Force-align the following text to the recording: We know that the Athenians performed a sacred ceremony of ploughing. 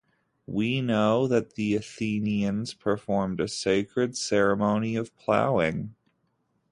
We 0.47 0.81
know 0.81 1.27
that 1.27 1.53
the 1.53 1.75
Athenians 1.75 2.73
performed 2.73 3.39
a 3.39 3.47
sacred 3.47 4.17
ceremony 4.17 4.95
of 4.95 5.15
ploughing. 5.15 5.93